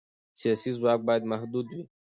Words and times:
سیاسي 0.41 0.71
ځواک 0.79 0.99
باید 1.07 1.23
محدود 1.31 1.65
وي 1.73 1.83